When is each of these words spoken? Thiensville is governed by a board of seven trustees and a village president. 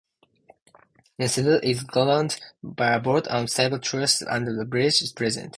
Thiensville 1.19 1.59
is 1.63 1.83
governed 1.83 2.39
by 2.63 2.93
a 2.95 2.99
board 2.99 3.27
of 3.27 3.51
seven 3.51 3.79
trustees 3.81 4.27
and 4.27 4.47
a 4.47 4.51
village 4.65 5.13
president. 5.13 5.49